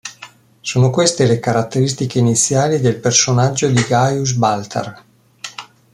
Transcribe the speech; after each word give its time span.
Sono 0.61 0.89
queste 0.89 1.27
le 1.27 1.39
caratteristiche 1.39 2.17
iniziali 2.17 2.79
del 2.79 2.97
personaggio 2.97 3.67
di 3.69 3.83
Gaius 3.83 4.31
Baltar. 4.33 5.03